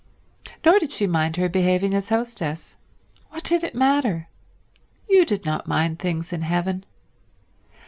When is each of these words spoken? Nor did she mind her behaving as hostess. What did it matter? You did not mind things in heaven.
Nor 0.65 0.79
did 0.79 0.91
she 0.91 1.05
mind 1.05 1.35
her 1.37 1.47
behaving 1.47 1.93
as 1.93 2.09
hostess. 2.09 2.75
What 3.29 3.43
did 3.43 3.63
it 3.63 3.75
matter? 3.75 4.29
You 5.07 5.25
did 5.25 5.45
not 5.45 5.67
mind 5.67 5.99
things 5.99 6.33
in 6.33 6.41
heaven. 6.41 6.85